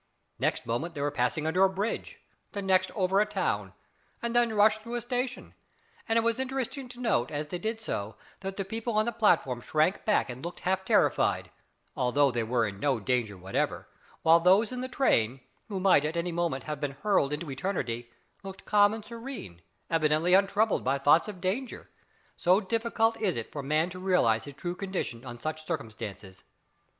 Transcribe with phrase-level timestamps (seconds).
[0.39, 2.19] Next moment they were passing under a bridge;
[2.53, 3.71] the next over a town,
[4.19, 5.53] and then rushed through a station,
[6.09, 9.11] and it was interesting to note as they did so, that the people on the
[9.11, 11.51] platform shrank back and looked half terrified,
[11.95, 13.87] although they were in no danger whatever,
[14.23, 18.09] while those in the train who might at any moment have been hurled into eternity
[18.41, 21.91] looked calm and serene, evidently untroubled by thoughts of danger;
[22.35, 26.43] so difficult is it for man to realise his true condition in such circumstances.